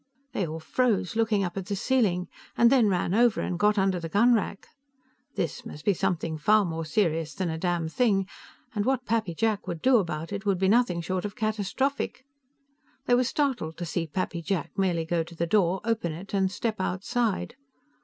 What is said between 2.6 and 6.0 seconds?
then ran over and got under the gunrack. This must be